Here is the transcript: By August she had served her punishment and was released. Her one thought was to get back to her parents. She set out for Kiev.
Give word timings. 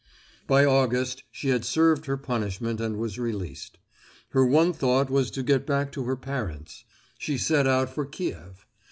By 0.47 0.65
August 0.65 1.25
she 1.29 1.49
had 1.49 1.63
served 1.63 2.07
her 2.07 2.17
punishment 2.17 2.81
and 2.81 2.97
was 2.97 3.19
released. 3.19 3.77
Her 4.29 4.43
one 4.43 4.73
thought 4.73 5.11
was 5.11 5.29
to 5.29 5.43
get 5.43 5.63
back 5.67 5.91
to 5.91 6.05
her 6.05 6.15
parents. 6.15 6.85
She 7.19 7.37
set 7.37 7.67
out 7.67 7.87
for 7.87 8.07
Kiev. 8.07 8.65